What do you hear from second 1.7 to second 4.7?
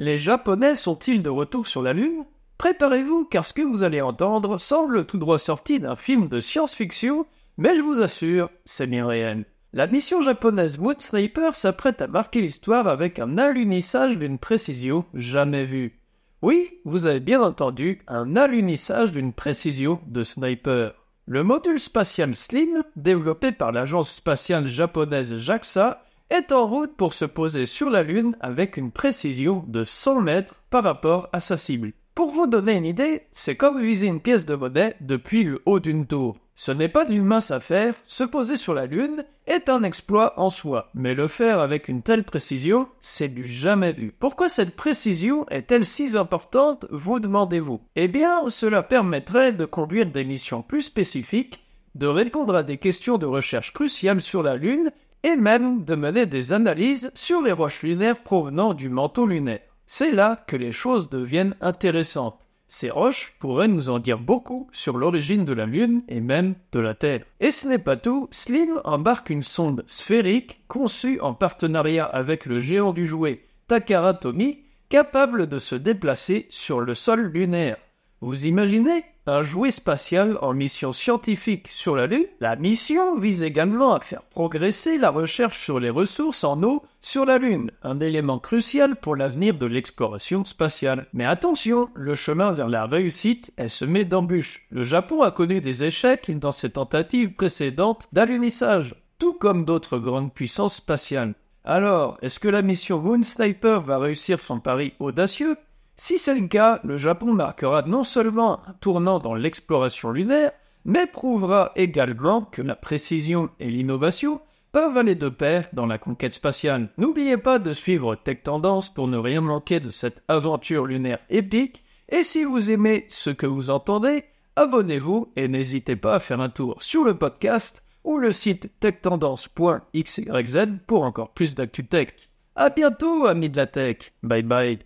la Lune? Préparez-vous car ce que vous allez entendre